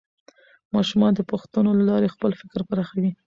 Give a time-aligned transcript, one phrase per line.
[0.75, 3.11] ماشومان د پوښتنو له لارې خپل فکر پراخوي